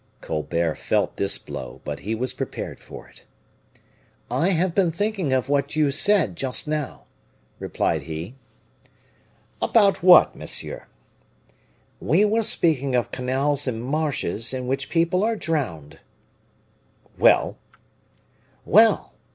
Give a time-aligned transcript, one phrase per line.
[0.19, 3.23] Colbert felt this blow, but he was prepared for it.
[4.31, 7.05] "I have been thinking of what you said just now,"
[7.59, 8.33] replied he.
[9.61, 10.87] "About what, monsieur?"
[11.99, 15.99] "We were speaking of canals and marshes in which people are drowned."
[17.19, 17.57] "Well!"
[18.65, 19.13] "Well!